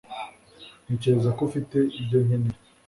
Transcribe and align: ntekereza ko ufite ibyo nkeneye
ntekereza 0.83 1.29
ko 1.37 1.41
ufite 1.49 1.77
ibyo 1.99 2.17
nkeneye 2.25 2.59